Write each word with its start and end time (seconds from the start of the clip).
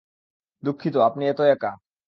দুঃখিত 0.63 0.95
আপনি 1.07 1.23
এতো 1.27 1.43
একা। 1.45 1.71